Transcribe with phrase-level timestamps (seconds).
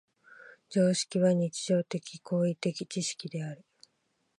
[0.71, 3.63] 常識は日常的・行為的知識である。